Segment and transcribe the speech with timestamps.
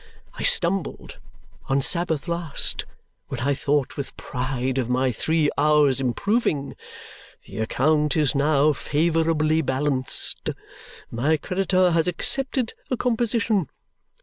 [0.33, 1.19] I stumbled,
[1.69, 2.85] on Sabbath last,
[3.27, 6.75] when I thought with pride of my three hours' improving.
[7.45, 10.49] The account is now favourably balanced:
[11.11, 13.69] my creditor has accepted a composition.